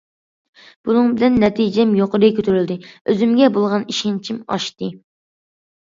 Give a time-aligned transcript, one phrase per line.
[0.87, 4.91] بۇنىڭ بىلەن نەتىجەم يۇقىرى كۆتۈرۈلدى، ئۆزۈمگە بولغان ئىشەنچىم ئاشتى.